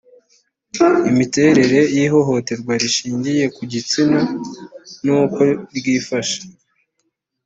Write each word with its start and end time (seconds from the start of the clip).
imiterere 1.11 1.79
y 1.95 1.97
ihohoterwa 2.05 2.73
rishingiye 2.81 3.45
ku 3.55 3.61
gitsina 3.71 4.19
n 5.03 5.05
uko 5.21 5.41
ryifashe 5.77 6.39